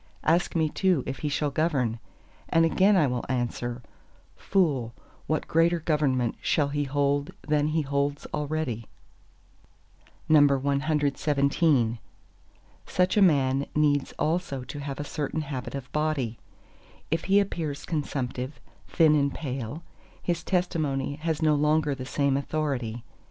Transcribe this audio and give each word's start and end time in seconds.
Ask 0.23 0.55
me 0.55 0.67
too 0.67 1.03
if 1.05 1.19
he 1.19 1.29
shall 1.29 1.51
govern; 1.51 1.99
and 2.49 2.65
again 2.65 2.95
I 2.95 3.05
will 3.05 3.23
answer, 3.29 3.83
Fool, 4.35 4.95
what 5.27 5.47
greater 5.47 5.79
government 5.79 6.37
shall 6.41 6.69
he 6.69 6.85
hold 6.85 7.29
than 7.47 7.67
he 7.67 7.83
holds 7.83 8.25
already? 8.33 8.87
CXVIII 10.27 11.99
Such 12.87 13.15
a 13.15 13.21
man 13.21 13.67
needs 13.75 14.11
also 14.17 14.63
to 14.63 14.79
have 14.79 14.99
a 14.99 15.03
certain 15.03 15.41
habit 15.41 15.75
of 15.75 15.91
body. 15.91 16.39
If 17.11 17.25
he 17.25 17.39
appears 17.39 17.85
consumptive, 17.85 18.59
thin 18.87 19.13
and 19.13 19.31
pale, 19.31 19.83
his 20.19 20.43
testimony 20.43 21.17
has 21.17 21.43
no 21.43 21.53
longer 21.53 21.93
the 21.93 22.07
same 22.07 22.37
authority. 22.37 23.03